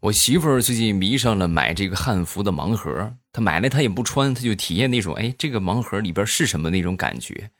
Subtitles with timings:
[0.00, 7.50] 我媳妇儿最近迷上了买这个汉服的盲盒，她买了她也不穿，她就体验那种哎，这个盲盒里边是什么那种感觉。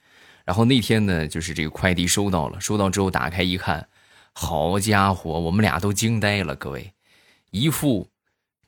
[0.47, 3.87] 然后那天呢，就是这个快递收到了，收到之后打开一看，
[4.33, 6.95] 好家伙，我们俩都惊呆了，各位，
[7.51, 8.09] 一副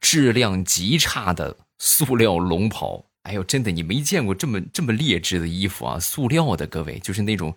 [0.02, 3.06] 质量极差的塑料龙袍。
[3.22, 5.98] 哎呦，真的，你没见过这么这么劣质的衣服啊！
[5.98, 7.54] 塑料的，各位，就是那种，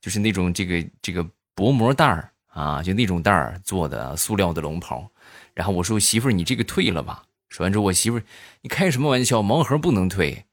[0.00, 5.10] 就是那种这个这个薄膜袋儿啊，就那种袋儿做的塑料的龙袍。
[5.56, 8.22] 然后我说：“媳妇儿，你这个退了吧。”说完之后，我媳妇儿
[8.62, 9.40] ：“你开什么玩笑？
[9.40, 10.44] 盲盒不能退，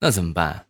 [0.00, 0.66] 那怎么办？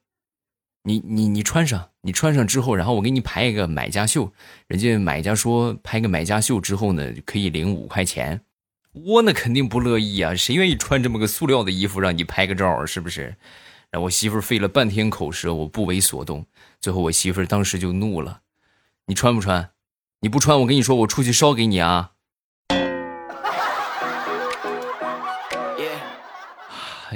[0.84, 4.32] 你你你穿上，你穿上之后，然后我给你排一个买家秀。
[4.66, 8.40] 人家买家说拍个买家秀之后呢，可以领五块钱。
[8.92, 13.36] 我那肯定不乐意啊，谁愿意穿这么个塑料的衣服让你拍个照啊是不是？
[13.90, 16.46] 然后我媳妇儿费了半天口舌，我不为所动。
[16.80, 18.42] 最后我媳妇儿当时就怒了
[19.06, 19.70] ：“你穿不穿？
[20.20, 22.12] 你不穿，我跟你说，我出去烧给你啊！”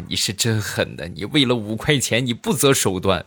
[0.01, 1.09] 你是真狠的！
[1.09, 3.25] 你为了五块钱，你不择手段。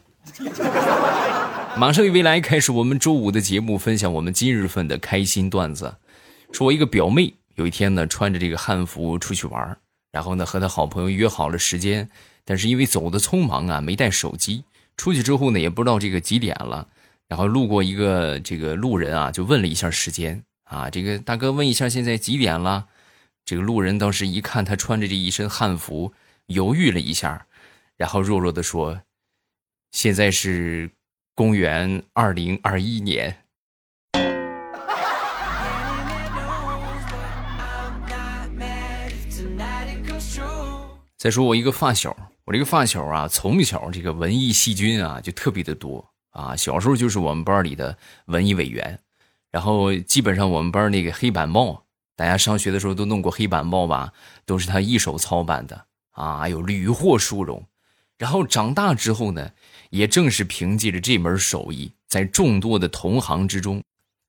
[1.77, 5.95] 马上与未来开始，我们周五的节目，分享我们今日份的开心段子。
[6.51, 9.77] 说我一个表妹，有一天呢，穿着这个汉服出去玩，
[10.11, 12.09] 然后呢，和她好朋友约好了时间，
[12.43, 14.63] 但是因为走的匆忙啊，没带手机。
[14.97, 16.87] 出去之后呢，也不知道这个几点了，
[17.27, 22.87] 然后路过一个这个路人啊，就问了一下时间啊，这个大哥问一下现在几点了？
[23.45, 26.11] 这个路人当时一看他穿着这一身汉服。
[26.47, 27.45] 犹豫了一下，
[27.97, 29.01] 然后弱弱的说
[29.91, 30.89] ：“现在是
[31.35, 33.43] 公元二零二一年。”
[41.17, 48.97] 再说我一个发小，我这个发小啊，从小这个文艺细菌啊就特别的多啊，小时候就是我们班里的文艺委员，
[49.51, 51.83] 然后基本上我们班那个黑板报，
[52.15, 54.13] 大家上学的时候都弄过黑板报吧，
[54.45, 55.87] 都是他一手操办的。
[56.17, 57.63] 啊，哎呦，屡获殊荣，
[58.17, 59.51] 然后长大之后呢，
[59.91, 63.83] 也正是凭借着这门手艺，在众多的同行之中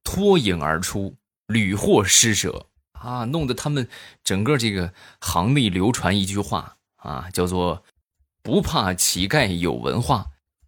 [0.04, 3.88] 脱颖而出，屡获施舍啊，弄得他们
[4.22, 7.82] 整个这个行内流传一句话啊，叫做
[8.44, 10.26] “不怕乞丐有文化，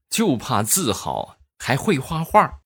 [0.08, 2.60] 就怕字好还会画画”。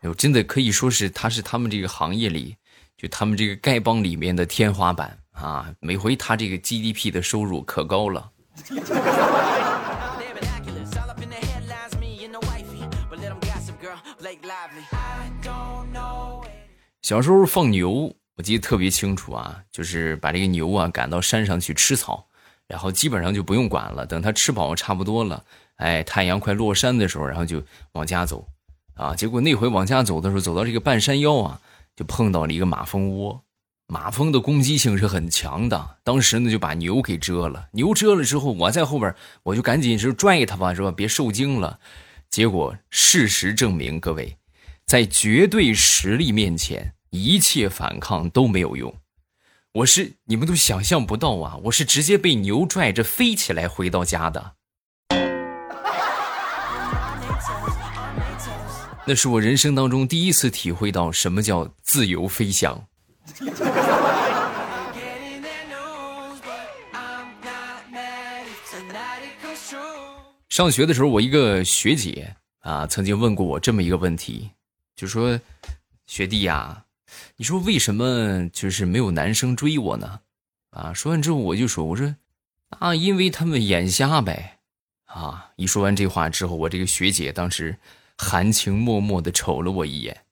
[0.00, 2.56] 哎呦，真的可以说是他是他们这个行业里。
[3.02, 8.30] 就他们这个丐帮里面的天花板啊，每回他这个 GDP 的收入可高了。
[17.02, 22.24] 小时候放牛，我记得特别清楚啊，就是把这个牛啊赶到山上去吃草，
[22.68, 25.42] 然后基本上就不用管了，等它吃饱差不多了，
[25.74, 27.60] 哎，太阳快落山的时候，然后就
[27.94, 28.46] 往家走，
[28.94, 31.60] 啊，结果那回往家走的时候，走到这个半山腰啊。
[31.96, 33.44] 就碰到了一个马蜂窝，
[33.86, 35.98] 马蜂的攻击性是很强的。
[36.02, 37.68] 当时呢，就把牛给蛰了。
[37.72, 40.90] 牛蛰了之后，我在后边，我就赶紧是拽它吧，是吧？
[40.90, 41.78] 别受惊了。
[42.30, 44.38] 结果事实证明，各位，
[44.86, 48.94] 在绝对实力面前，一切反抗都没有用。
[49.74, 51.58] 我是你们都想象不到啊！
[51.64, 54.54] 我是直接被牛拽着飞起来回到家的。
[59.12, 62.82] 那是我人生当中第一次体会到什么叫自由飞翔。
[70.48, 74.50] 上学的时候，我一个学姐啊，曾经问过我这么一个问题，
[74.96, 75.38] 就说
[76.08, 76.82] ：“学弟呀，
[77.36, 80.20] 你说为什么就是没有男生追我呢？”
[80.72, 82.16] 啊，说完之后我就说：“我说
[82.78, 84.60] 啊，因为他们眼瞎呗。”
[85.04, 87.76] 啊，一说完这话之后，我这个学姐当时。
[88.16, 90.24] 含情脉脉的瞅了我一眼，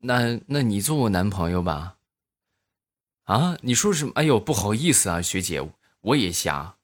[0.00, 1.96] 那那你做我男朋友吧？
[3.24, 4.12] 啊，你说什么？
[4.16, 5.62] 哎呦，不好意思啊，学姐，
[6.00, 6.74] 我也瞎。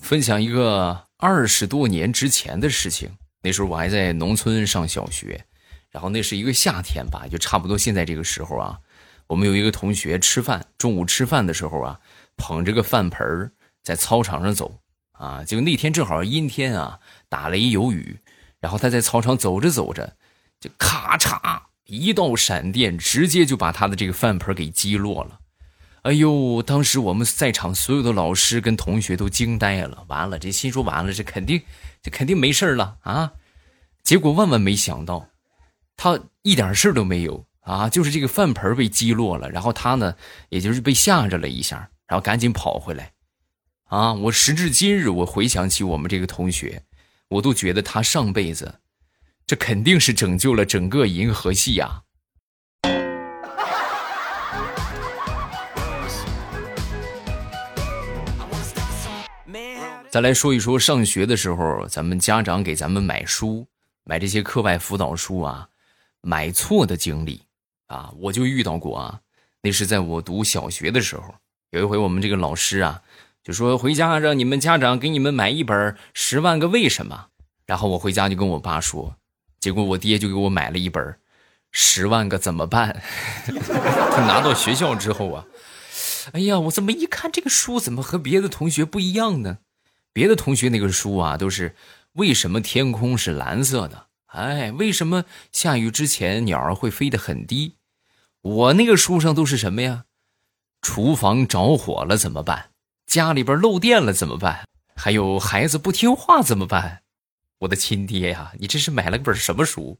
[0.00, 3.10] 分享一个二十多年之前的事情，
[3.42, 5.44] 那时候我还在农村上小学，
[5.90, 8.78] 然后那是一个夏天吧，就差不多现在这个时候啊。
[9.26, 12.00] 我们有一个同学吃饭，中午吃饭的时候啊，
[12.36, 13.52] 捧着个饭盆儿
[13.82, 14.80] 在操场上走
[15.12, 15.42] 啊。
[15.44, 18.18] 结果那天正好阴天啊，打雷有雨，
[18.60, 20.16] 然后他在操场走着走着，
[20.60, 25.40] 就咔嚓一道闪电，直接就把他的这个饭盆给击落了。
[26.02, 30.04] 哎呦，当时我们在场所有的老师跟同学都惊呆了。
[30.08, 31.62] 完了，这心说完了，这肯定
[32.02, 33.32] 这肯定没事了啊。
[34.04, 35.28] 结果万万没想到，
[35.96, 37.45] 他一点事都没有。
[37.66, 40.14] 啊，就是这个饭盆被击落了，然后他呢，
[40.50, 43.12] 也就是被吓着了一下，然后赶紧跑回来。
[43.88, 44.12] 啊！
[44.14, 46.82] 我时至今日，我回想起我们这个同学，
[47.28, 48.80] 我都觉得他上辈子，
[49.46, 52.02] 这肯定是拯救了整个银河系呀。
[60.08, 63.66] 再来说一说上学的时候，咱们家长给咱们买书，
[64.04, 65.68] 买这些课外辅导书啊，
[66.20, 67.45] 买错的经历
[67.86, 69.20] 啊，我就遇到过啊。
[69.62, 71.34] 那是在我读小学的时候，
[71.70, 73.02] 有一回我们这个老师啊，
[73.42, 77.28] 就说回家让你们家长给你们买一本《十万个为什么》，
[77.66, 79.16] 然后我回家就跟我爸说，
[79.58, 81.04] 结果我爹就给我买了一本
[81.72, 83.02] 《十万个怎么办》。
[84.14, 85.46] 他拿到学校之后啊，
[86.32, 89.58] 哎呀，我怎么一看这个书怎么和别的同学不一样呢？
[90.12, 91.74] 别的同学那个书啊，都是
[92.12, 94.06] 为什么天空是蓝色的？
[94.36, 97.76] 哎，为什么下雨之前鸟儿会飞得很低？
[98.42, 100.04] 我那个书上都是什么呀？
[100.82, 102.68] 厨房着火了怎么办？
[103.06, 104.66] 家里边漏电了怎么办？
[104.94, 107.00] 还有孩子不听话怎么办？
[107.60, 109.98] 我的亲爹呀，你这是买了本什么书？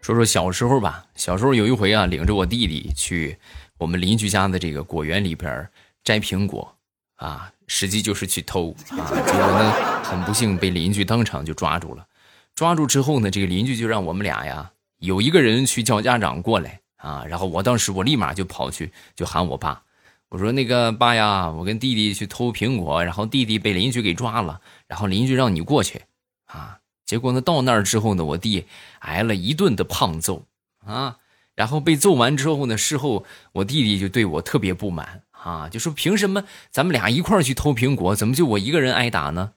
[0.00, 3.40] 说说小时候吧，小时候有一回啊，领着我弟弟去
[3.78, 5.68] 我们邻居家的这个果园里边
[6.02, 6.74] 摘苹果，
[7.16, 9.04] 啊，实际就是去偷啊。
[9.26, 12.06] 结果呢，很不幸被邻居当场就抓住了。
[12.54, 17.24] 抓住之后呢，这个邻居就让我们俩呀，有一个人去叫家长过来啊。
[17.28, 19.82] 然后我当时我立马就跑去就喊我爸，
[20.30, 26.02] 我说那个爸呀，我跟弟弟去偷苹果，然后弟弟被邻居给抓了，然后邻居让你过去
[26.46, 26.78] 啊。
[27.04, 28.64] 结果呢，到那儿之后呢，我弟
[29.00, 30.44] 挨了一顿的胖揍
[30.84, 31.18] 啊，
[31.56, 39.54] 然后被揍完之后呢，事后我弟弟就对我特别不满啊，就说凭什么咱们俩一块儿去偷苹果，怎么就我一个人挨打呢？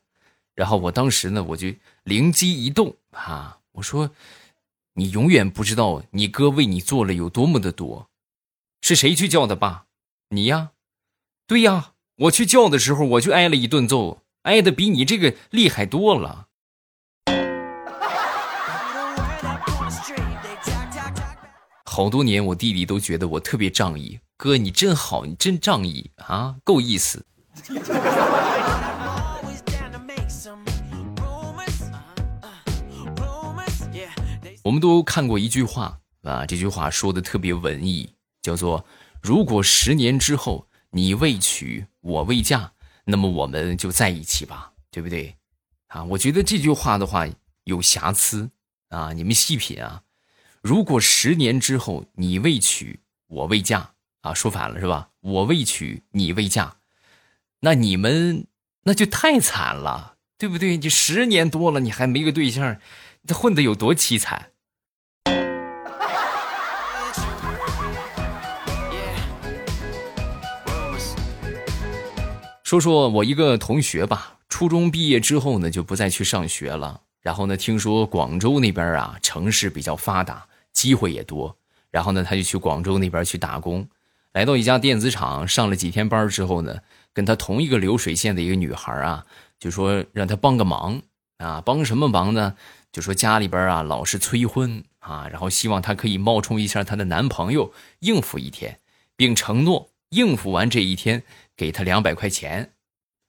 [0.55, 1.73] 然后我当时呢，我就
[2.03, 4.11] 灵机一动啊，我说
[4.95, 8.09] 你永远不知道你哥为你做了有多么的多，
[8.81, 9.85] 是谁去叫的爸？
[10.29, 10.71] 你呀？
[11.47, 16.48] 对呀，我去叫的时候我就挨了一顿揍，挨的比你这个厉害多了。
[21.99, 24.17] 好多年，我弟弟都觉得我特别仗义。
[24.37, 27.25] 哥，你真好，你真仗义啊，够意思。
[34.63, 38.09] 我们都看过一句话啊，这句话说的特别文艺，
[38.41, 38.85] 叫做
[39.21, 42.71] “如果十年之后你未娶我未嫁，
[43.03, 45.35] 那么我们就在一起吧”，对不对？
[45.87, 47.27] 啊，我觉得这句话的话
[47.65, 48.49] 有瑕疵
[48.87, 50.01] 啊，你们细品啊。
[50.61, 53.91] 如果十年之后你未娶我未嫁
[54.21, 55.09] 啊，说反了是吧？
[55.21, 56.75] 我未娶你未嫁，
[57.61, 58.45] 那你们
[58.83, 60.75] 那就太惨了，对不对？
[60.75, 62.77] 你十年多了，你还没个对象，
[63.25, 64.51] 这混的有多凄惨？
[72.63, 77.01] 说说我一个同学吧，初中毕业之后呢，就不再去上学了。
[77.21, 80.45] 然后呢，听说广州那边啊，城市比较发达。
[80.79, 81.57] 机会也多，
[81.91, 83.85] 然后呢，他就去广州那边去打工，
[84.31, 86.79] 来到一家电子厂上了几天班之后呢，
[87.13, 89.25] 跟他同一个流水线的一个女孩啊，
[89.59, 91.01] 就说让他帮个忙
[91.37, 92.55] 啊，帮什么忙呢？
[92.93, 98.79] 就说家里边啊老是催婚啊，然后希望他可以冒充一下她的男朋友应付一天，
[99.17, 101.23] 并承诺应付完这一天
[101.57, 102.71] 给他两百块钱，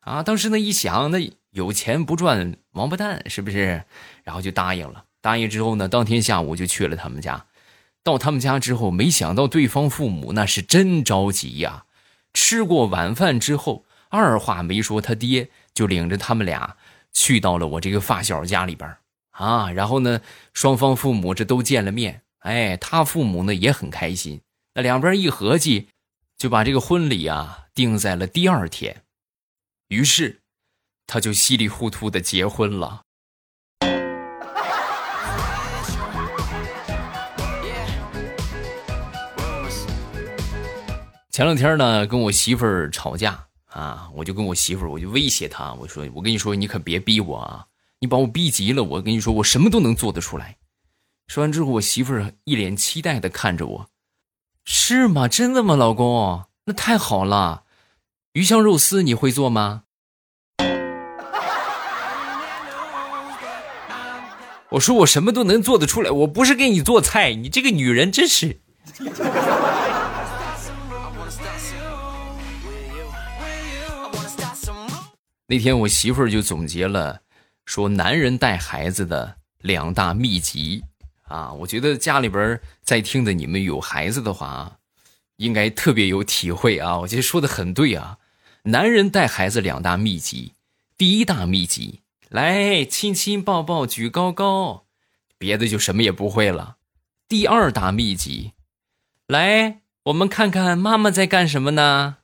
[0.01, 1.19] 啊，当时呢一想，那
[1.51, 3.85] 有钱不赚王八蛋是不是？
[4.25, 5.05] 然后就答应了。
[5.21, 7.45] 答应之后呢，当天下午就去了他们家。
[8.03, 11.85] 到他们家之后，没想到对方父母那是真着急呀。
[12.33, 16.77] 吃过晚饭之后，二话没说，他爹就领着他们俩
[17.13, 18.97] 去到了我这个发小家里边
[19.33, 19.71] 啊。
[19.71, 20.21] 然后呢，
[20.55, 24.41] 双方父母这都见了面，哎，他父母呢也很开心。
[24.75, 25.89] 那两边一合计，
[26.39, 29.03] 就把这个婚礼啊定在了第二天。
[29.89, 30.41] 于是，
[31.07, 33.03] 他就稀里糊涂的结婚了。
[41.41, 47.65] 前两天呢，跟我媳妇儿吵架啊，我就跟我媳妇儿，我就威胁她，我说：“我跟你说，你可别逼我啊！
[47.99, 50.59] 你把我逼急了，我跟你说，我什么都能做得出来。”
[51.29, 53.87] 说完之后，我媳妇儿一脸期待的看着我
[54.67, 55.27] ：“是吗？
[55.27, 56.45] 真的吗，老公？
[56.67, 57.63] 那太好了！
[58.35, 59.85] 鱼香肉丝你会做吗？”
[64.73, 67.33] 我说：“我什么都能做得出来，我不是给你做菜。
[67.33, 68.61] 你这个女人真是。”
[75.51, 77.23] 那天我媳妇儿就总结了，
[77.65, 80.85] 说男人带孩子的两大秘籍
[81.23, 81.53] 啊！
[81.53, 84.79] 我觉得家里边在听的你们有孩子的话，
[85.39, 87.01] 应该特别有体会啊！
[87.01, 88.19] 我觉得说的很对啊。
[88.63, 90.53] 男人带孩子两大秘籍，
[90.97, 94.85] 第一大秘籍，来亲亲抱抱举高高，
[95.37, 96.77] 别的就什么也不会了。
[97.27, 98.53] 第二大秘籍，
[99.27, 102.19] 来我们看看妈妈在干什么呢？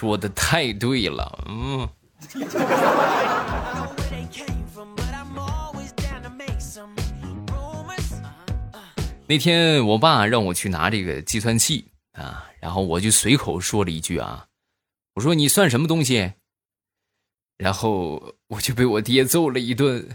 [0.00, 1.86] 说的太对了，嗯。
[9.26, 14.46] 那天我爸让我去拿这个计算器啊，然后我就随口说了一句啊，
[15.16, 16.32] 我说你算什么东西？
[17.58, 20.08] 然后我就被我爹揍了一顿。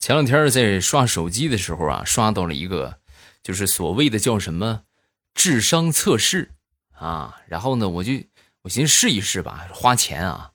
[0.00, 3.00] 前两天在刷手机的时候啊，刷到了一个，
[3.42, 4.84] 就是所谓的叫什么
[5.34, 6.52] 智商测试
[6.92, 8.12] 啊，然后呢，我就。
[8.64, 10.50] 我先试一试吧，花钱啊！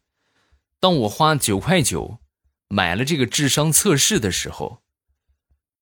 [0.80, 2.20] 当我花九块九
[2.68, 4.84] 买了这个智商测试的时候，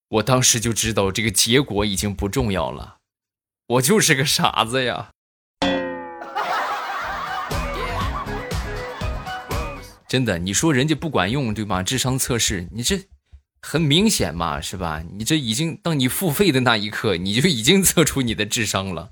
[0.07, 2.99] 我当时就知道这个结果已经不重要了，
[3.67, 5.11] 我就是个傻子呀！
[10.07, 11.83] 真的，你说人家不管用对吧？
[11.83, 13.05] 智商测试，你这
[13.65, 15.01] 很明显嘛，是吧？
[15.13, 19.11] 你这已经当你付费的那一刻，你就已经测出你的智商了。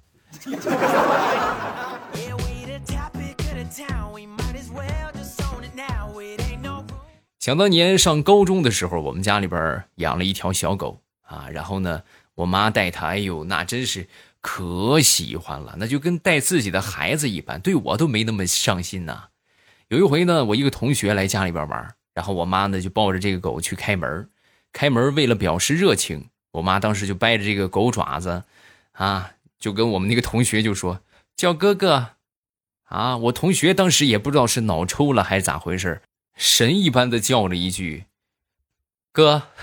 [7.39, 12.03] 想当年上高中的时候，我们家里边养了一条小狗啊，然后呢，
[12.35, 14.07] 我妈带它，哎呦，那真是
[14.41, 19.29] 可喜欢了，那就跟带自己的孩子一般，对我都没那么上心呐。
[19.87, 24.29] 有一回呢，我一个同学来家里边玩，然后我妈呢就抱着这个狗去开门，
[24.73, 28.43] 开门为了表示热情，我妈当时就掰着这个狗爪子，
[28.93, 31.01] 啊，就跟我们那个同学就说
[31.35, 32.11] 叫哥哥，
[32.85, 36.01] 啊，我同学当时也不知道是脑抽了还是咋回事。
[36.35, 38.05] 神一般的叫了一句
[39.11, 39.43] ：“哥。”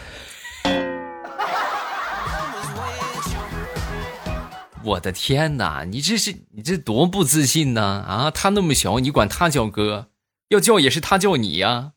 [4.85, 7.83] 我的天哪，你这是你这多不自信呢？
[7.83, 10.09] 啊，他那么小，你管他叫哥，
[10.49, 11.93] 要叫也是他叫你呀。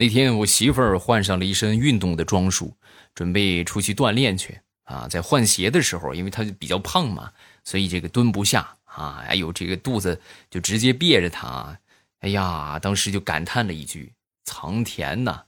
[0.00, 2.74] 那天我媳妇儿换上了一身运动的装束，
[3.14, 4.58] 准备出去锻炼去。
[4.84, 7.30] 啊，在换鞋的时候，因为她比较胖嘛，
[7.64, 11.78] 所以这个蹲不下啊，哎呦，这个肚子就直接别着她，
[12.20, 14.14] 哎呀，当时就感叹了一句
[14.46, 15.42] ：“苍天呐，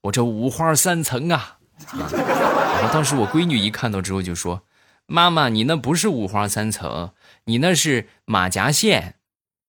[0.00, 1.58] 我这五花三层啊！”
[1.94, 4.64] 然后当时我闺女一看到之后就说
[5.06, 7.12] ：“妈妈，你那不是五花三层，
[7.44, 9.14] 你那是马甲线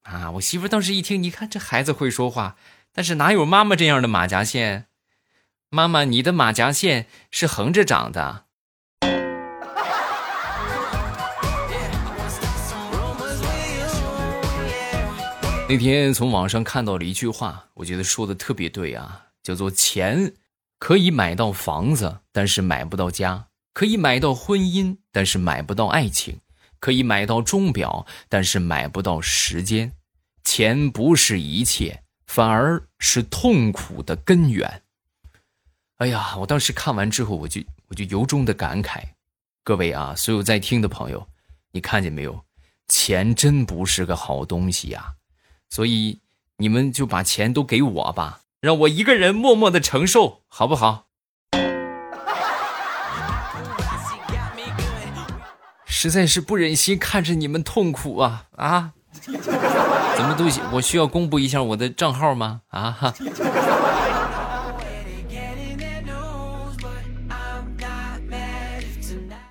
[0.01, 2.57] 啊！”我媳妇当时一听，你看这孩子会说话，
[2.97, 4.85] 但是哪有妈妈这样的马甲线？
[5.69, 8.45] 妈妈，你的马甲线是横着长的。
[15.67, 20.33] 那天从网上看到了一句话，我觉得说的特别对啊，叫做“钱
[20.79, 26.35] 可以买到房子，但是买不到家；可以买到婚姻，但是买不到爱情；
[26.79, 29.91] 可以买到钟表，但是买不到时间。
[30.45, 34.81] 钱不是一切，反而是痛苦的根源。”
[35.97, 39.01] 哎呀，我当时看完之后，我就我就由衷的感慨，
[39.63, 41.27] 各位啊，所有在听的朋友，
[41.71, 42.43] 你看见没有？
[42.87, 45.13] 钱真不是个好东西呀。
[45.69, 46.19] 所以
[46.57, 51.07] 你们就把钱都给我吧，让我一个人默默的承受，好不好？
[55.85, 58.93] 实在是不忍心看着你们痛苦啊啊！
[60.15, 62.61] 怎么都行我需要公布一下我的账号吗？
[62.69, 63.13] 啊哈！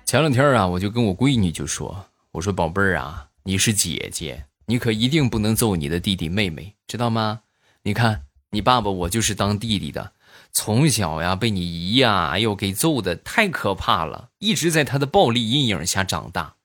[0.05, 7.41] 前两天啊，我就跟我闺女就说：“我说宝贝儿啊，你是姐姐。”你可一定不能揍你的弟弟妹妹，知道吗？
[7.83, 10.13] 你看，你爸爸我就是当弟弟的，
[10.51, 16.55] 从小呀被你姨呀哎呦给揍的太可怕了，一直在他的暴力阴影下长大。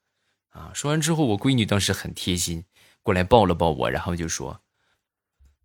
[0.53, 0.71] 啊！
[0.73, 2.65] 说完之后，我闺女当时很贴心，
[3.03, 4.61] 过来抱了抱我，然后就说：“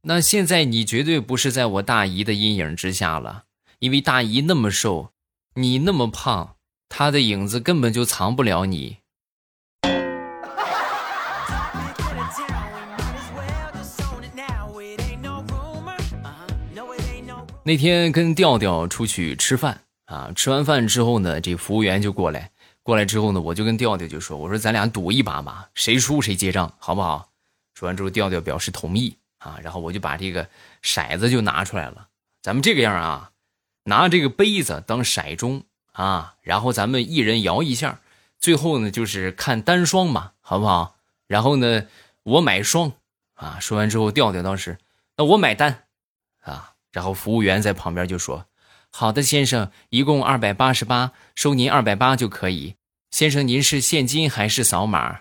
[0.04, 3.44] 那现在你绝对不是在我大姨的阴影之下了，
[3.80, 5.12] 因为大姨那么瘦，
[5.56, 6.56] 你那么胖，
[6.88, 8.98] 她的影子根本就藏不了你。”
[17.66, 22.52] 那天跟调调出去吃饭啊，吃完饭之后呢，这服务员就过来，
[22.86, 27.32] 过来之后呢，我就跟调调就说：“我说咱俩赌一把吧，谁输谁结账，好不好？”
[27.74, 30.48] 说完之后，调调表示同意啊，然后我就把这个
[30.84, 32.10] 骰子就拿出来了。
[32.44, 33.32] 咱们这个样啊，
[33.86, 35.64] 拿这个杯子当骰盅
[35.94, 38.02] 啊，然后咱们一人摇一下，
[38.38, 40.98] 最后呢就是看单双嘛，好不好？
[41.26, 41.88] 然后呢，
[42.22, 42.94] 我买双
[43.34, 43.60] 啊。
[43.60, 44.78] 说完之后，调调当时，
[45.18, 45.86] 那我买单
[46.42, 46.74] 啊。
[46.92, 48.46] 然后服务员在旁边就说
[48.98, 52.76] ：“好的，先生，一共二百八十八，收您二百八就可以。
[53.12, 55.20] 先生，您是现金还是扫码？”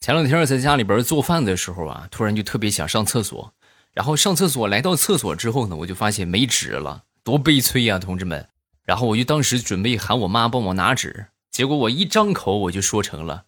[0.00, 3.54] 前两天在家里边做饭的时候啊，突然就特别想上厕所。
[3.92, 8.48] 然后上厕所来到厕所之后呢，我就发现没纸了，多悲催呀，同志们！
[8.84, 13.44] 然后我就当时准备喊我妈帮我拿纸，结果我一张口我就说成了。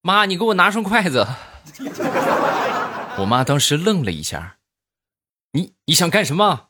[0.00, 1.26] 妈，你给我拿双筷子。
[3.18, 4.56] 我妈当时愣了一下，
[5.52, 6.68] 你你想干什么？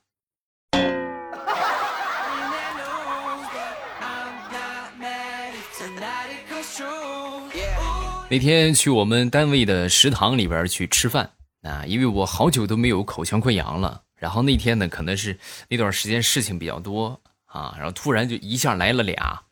[8.28, 11.30] 那天去我们单位的食堂里边去吃饭
[11.62, 14.02] 啊，因为我好久都没有口腔溃疡了。
[14.16, 15.38] 然后那天呢，可能是
[15.68, 19.42] 那段时间事情比较多啊，然后突然就一下来了俩。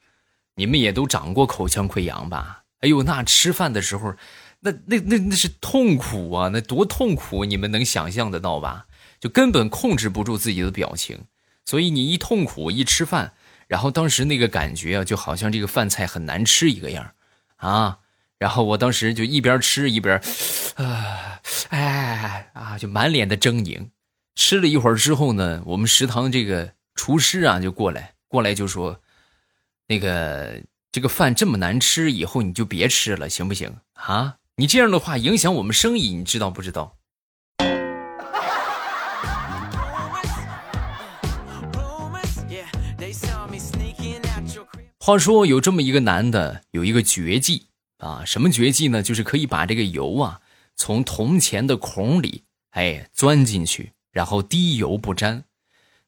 [0.56, 2.64] 你们也都长过口腔溃疡吧？
[2.80, 4.14] 哎呦，那吃饭的时候，
[4.64, 6.48] 那那那那是痛苦啊！
[6.52, 8.86] 那多痛苦，你们能想象得到吧？
[9.20, 11.26] 就根本控制不住自己的表情，
[11.64, 13.34] 所以你一痛苦一吃饭，
[13.68, 17.12] 然后当时那个感觉啊，就好像这个饭菜很难吃一个样
[17.56, 17.98] 啊！
[18.38, 20.18] 然后我当时就一边吃一边，
[20.76, 23.90] 啊，哎啊，就满脸的狰狞。
[24.34, 29.00] 吃了一会儿之后呢，我们食堂这个厨师啊就过来，过来就说，
[29.88, 30.62] 那个。
[30.94, 34.36] 这个饭这么难吃，以后你就别吃了，行不行啊？
[34.56, 36.96] 你这样的话影响我们生意，你知道不知道？
[45.00, 47.66] 话说有这么一个男的，有一个绝技
[47.98, 49.02] 啊，什么绝技呢？
[49.02, 50.40] 就是可以把这个油啊
[50.76, 55.42] 从铜钱的孔里哎钻进去，然后滴油不沾。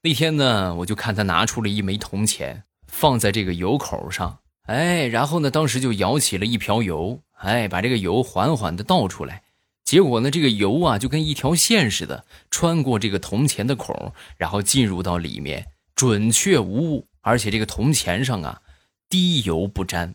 [0.03, 4.39] 那天呢，我就看他拿出了一枚铜钱，放在这个油口上。
[4.67, 9.43] 哎，然后呢，当时就舀起了一瓢油，哎，把这个油缓缓的倒出来，
[9.85, 18.63] 结果呢，这个油啊就跟一条线似的，穿过这个铜钱的孔，然后进入到里面，准确无误，而且这个铜钱上啊，
[19.09, 20.15] 滴油不沾，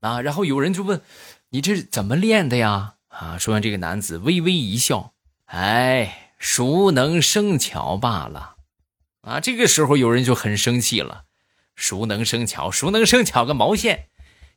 [0.00, 1.00] 啊，然后有人就问，
[1.50, 2.94] 你这是怎么练的呀？
[3.08, 5.12] 啊，说完这个男子微微一笑，
[5.44, 8.56] 哎，熟能生巧罢了，
[9.20, 11.24] 啊，这个时候有人就很生气了。
[11.74, 14.08] 熟能生巧，熟能生巧个毛线！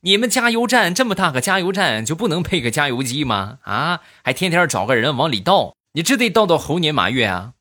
[0.05, 3.57] 你们加油站这么大个加油站，就不能配个加油机吗？
[3.63, 7.53] 啊，还天天找个人往里倒，你这得倒到猴年马月啊！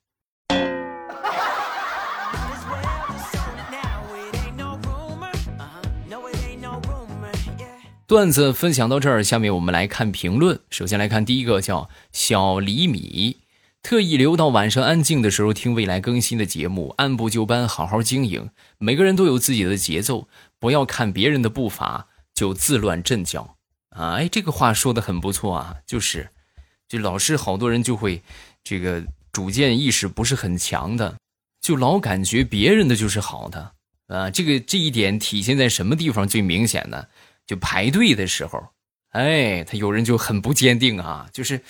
[8.07, 10.61] 段子分享到这儿，下面我们来看评论。
[10.69, 13.39] 首先来看第一个，叫小李米。
[13.83, 18.51] 特意留到晚上安静的时候听未来更新的节目，按部就班，好好经营。
[18.77, 20.29] 每个人都有自己的节奏，
[20.61, 23.57] 不要看别人的步伐就自乱阵脚
[23.90, 24.14] 啊！
[24.14, 26.29] 哎，这个话说的很不错啊，就是，
[26.88, 28.23] 就老是好多人就会
[28.62, 31.16] 这个主见意识不是很强的，
[31.61, 33.73] 就老感觉别人的就是好的
[34.09, 34.31] 啊。
[34.31, 37.07] 这个这一点体现在什么地方最明显呢？
[37.47, 38.68] 就排队的时候。
[39.11, 41.62] 哎，他有人就很不坚定啊，就是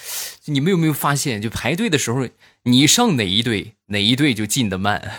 [0.47, 2.27] 你们有没有发现，就排队的时候，
[2.63, 5.13] 你上哪一队，哪一队就进的慢。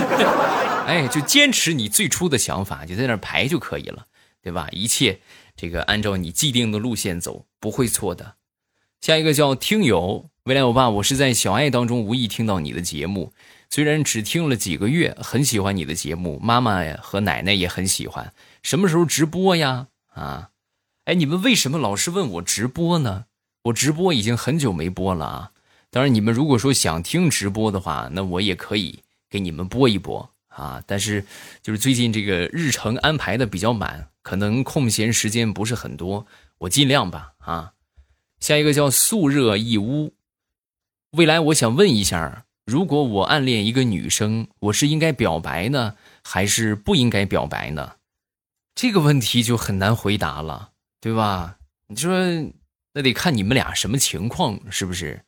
[0.88, 4.06] 哎，就坚持你最初的想法，就在那排就可以了，
[4.42, 4.68] 对吧？
[4.72, 5.20] 一切
[5.56, 8.36] 这个按照你既定的路线走，不会错的。
[9.00, 13.32] 下一个叫听友，未来欧巴，我是在小爱当中无意听到你的节目，
[13.70, 18.32] 虽然只听了几个月，很喜欢你的节目，妈妈呀和奶奶也很喜欢。
[18.62, 19.88] 什么时候直播呀？
[20.14, 20.50] 啊？
[21.04, 23.26] 哎，你们为什么老是问我直播呢？
[23.64, 25.50] 我直播已经很久没播了啊！
[25.90, 30.82] 当然，你们如果说想听直播的话，那我也可以给你们播一播啊。
[30.86, 31.24] 但是，
[31.62, 36.26] 就是最近这个日程安排的比较满，可能空闲时间不是很多，
[36.58, 37.72] 我尽量吧啊。
[38.40, 40.12] 下一个叫素热一屋，
[41.12, 47.94] 未来我想问一下，如果我暗恋一个女生，我是应该表白呢，还是不应该表白呢？
[48.74, 50.72] 这个问题就很难回答了。
[51.00, 51.56] 对吧？
[51.86, 52.12] 你说
[52.92, 55.24] 那得看你们俩什么情况，是不是？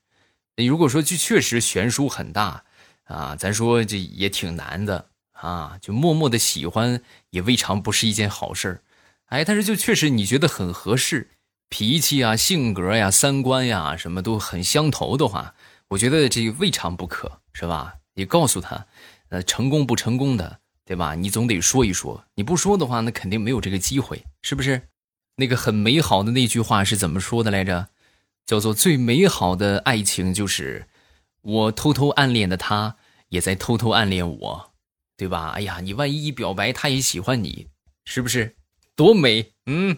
[0.56, 2.64] 你如果说就确实悬殊很大
[3.04, 8.82] 啊，咱说这也挺难的啊，就默默的喜欢也未尝不是一件好事儿。
[9.30, 11.30] 哎，但是就确实你觉得很合适，
[11.68, 15.54] 脾气啊、性格呀、三观呀什么都很相投的话，
[15.90, 17.94] 我觉得这未尝不可，是吧？
[18.14, 18.86] 你告诉他，
[19.28, 21.14] 呃，成功不成功的，对吧？
[21.14, 24.88] 你总得说一说，你不说的话，那肯定没有这个机会，是不是？
[25.36, 27.88] 那个很美好的那句话是怎么说的来着？
[28.46, 30.88] 叫做最美好的爱情就是
[31.42, 32.96] 我偷偷暗恋的他，
[33.28, 34.72] 也在偷偷暗恋我，
[35.16, 35.50] 对吧？
[35.50, 37.68] 哎呀，你万一一表白，他也喜欢你，
[38.04, 38.56] 是不是？
[39.00, 39.52] 多美！
[39.64, 39.96] 嗯，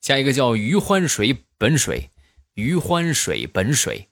[0.00, 2.08] 下一个叫余欢水本水，
[2.54, 4.08] 余欢水本水。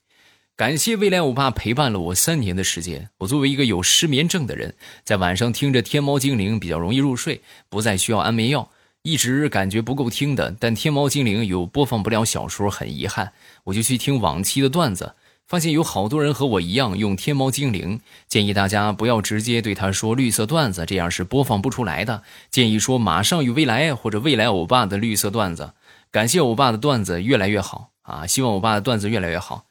[0.54, 3.08] 感谢未来欧巴陪伴了我三年的时间。
[3.20, 10.54] 我作为一个有失眠症的人，在晚上听着天猫精灵比较容易入睡，不再需要安眠药，一直感觉不够听的。
[10.60, 13.32] 但天猫精灵有播放不了小说，很遗憾，
[13.64, 15.14] 我就去听往期的段子，
[15.48, 18.00] 发现有好多人和我一样用天猫精灵。
[18.28, 22.22] 建议大家不要直接对他说绿色段子，这样是播放不出来的。
[22.50, 25.72] 建议说马上与未来或者未来欧巴的绿色段子。
[26.10, 28.26] 感谢欧巴的段子越来越好啊！
[28.26, 29.64] 希望欧巴的段子越来越好。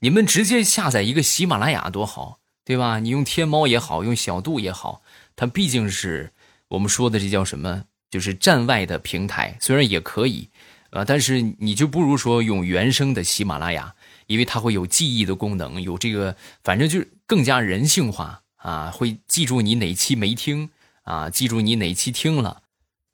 [0.00, 2.98] 你们直接下载一个喜马拉雅多好，对吧？
[2.98, 5.02] 你用天猫也好，用小度也好，
[5.36, 6.32] 它毕竟是
[6.68, 7.84] 我们说的这叫什么？
[8.10, 10.48] 就是站外的平台，虽然也可以，
[10.90, 13.94] 呃，但是你就不如说用原生的喜马拉雅，
[14.28, 20.70] 因为它会有记忆的功能，有这个，反正就是更加人性化啊，会记住你哪期没听
[21.02, 22.62] 啊，记住你哪期听了。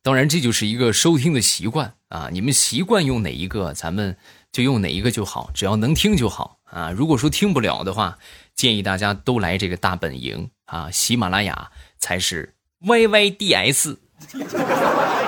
[0.03, 4.19] 当然，这就是一个收听的习惯啊，你们习惯用哪一个，咱们
[4.53, 6.59] 就用哪一个就好，只要能听就好。
[6.65, 8.19] 啊，如果说听不了的话，
[8.55, 13.99] 建议大家都来这个大本营啊，喜马拉雅才是 Y Y D S。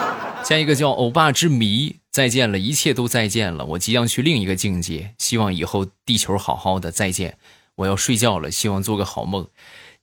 [0.49, 7.37] 下一个叫欧巴之谜，再见了，一切都再见了，我即将去另一个境界，希望以后地球好好的，再见，
[7.75, 9.49] 我要睡觉了，希望做个好梦。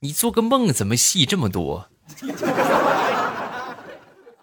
[0.02, 1.88] 你做个梦怎么戏这么多？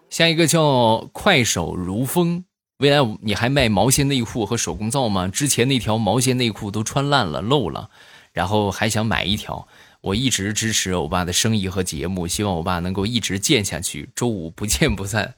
[0.09, 2.45] 下一个叫快手如风。
[2.79, 5.27] 未来你还卖毛线内裤和手工皂吗？
[5.27, 7.91] 之前那条毛线内裤都穿烂了漏了，
[8.33, 9.67] 然后还想买一条。
[10.01, 15.35] 我一直支持欧巴的生意和节目，希望欧巴能够一直建下去，周五不见不散。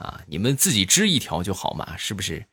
[0.00, 2.46] 啊，你们自己织一条就好嘛，是不是？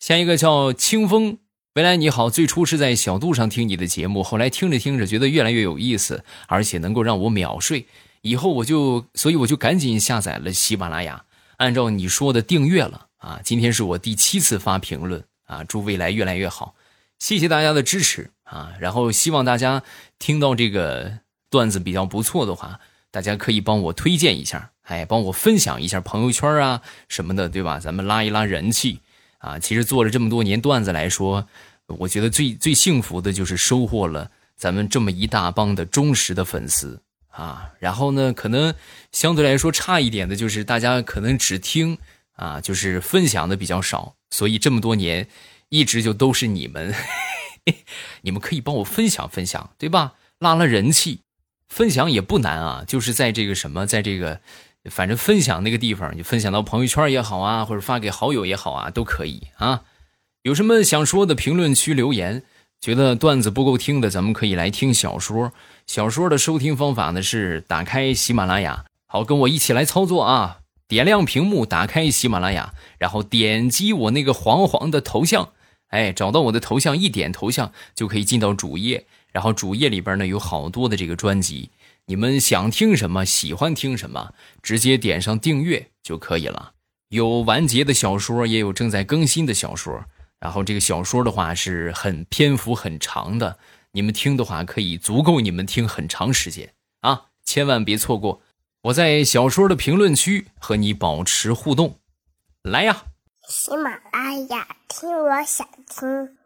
[0.00, 1.38] 下一个叫清风，
[1.74, 2.28] 未来你好。
[2.28, 7.86] 最初是在小度上听你的节目，后来听着听着觉得越来越有意思，而且能够让我秒睡。
[8.22, 11.24] 以后我就，所以我就赶紧下载了喜马拉雅，
[11.58, 13.06] 按照你说的订阅了。
[13.18, 15.62] 啊，今天是我第七次发评论啊！
[15.62, 16.74] 祝未来越来越好，
[17.18, 18.72] 谢谢大家的支持啊！
[18.80, 19.82] 然后希望大家
[20.18, 21.18] 听到这个
[21.50, 27.78] 段子比较不错的话，大家可以帮我推荐一下，哎，帮我分享一下朋友圈啊什么的，对吧？
[27.78, 29.00] 咱们拉一拉人气
[29.38, 29.58] 啊！
[29.58, 31.46] 其实做了这么多年段子来说，
[31.86, 37.70] 我觉得最最幸福的就是收获了咱们这么一大帮的忠实的粉丝啊！
[37.78, 38.74] 然后呢，可能
[39.12, 41.98] 相对来说差一点的就是大家可能只听。
[42.36, 45.28] 啊，就是分享的比较少，所以这么多年，
[45.68, 46.94] 一直就都是你们，
[48.22, 50.14] 你们可以帮我分享分享，对吧？
[50.38, 51.20] 拉拉人气，
[51.70, 54.40] 分享也不难啊，就是在这个什么，在这个，
[54.90, 59.84] 反正分享那个地方，你分享到朋友圈也好啊，或者发给好友也好啊，都可以啊。
[60.42, 62.42] 有什么想说的，评论区留言。
[62.80, 65.52] 觉得段子不够听的，咱们可以来听小说。
[65.86, 70.60] 小说的收听方法呢是打开喜马拉雅，好，跟我一起来操作啊。
[70.88, 75.50] 点亮屏幕，打开喜马拉雅，然后点击我那个黄黄的头像，
[75.88, 79.06] 哎，找到我的头像，一点头像就可以进到主页。
[79.32, 81.70] 然后主页里边呢有好多的这个专辑，
[82.06, 86.72] 你们想听什么，喜欢听什么，直接点上订阅就可以了。
[87.08, 90.04] 有完结的小说，也有正在更新的小说。
[90.38, 93.58] 然后这个小说的话是很篇幅很长的，
[93.92, 98.40] 你们听的话可以足够你们听很长时间啊，千万别错过。
[98.84, 101.98] 我在小说的评论区和你保持互动，
[102.62, 103.04] 来呀！
[103.46, 106.39] 喜马拉雅听，我想听。